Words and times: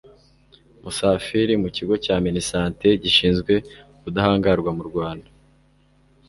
Musafiri 0.83 1.53
mu 1.63 1.69
kigo 1.75 1.93
cya 2.05 2.15
minisante 2.25 2.87
gishinzwe 3.03 3.53
ubudahangarwa 3.97 4.69
mu 4.77 4.83
Rwanda 4.89 5.29